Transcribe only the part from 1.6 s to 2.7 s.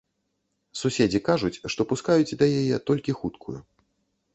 што пускаюць да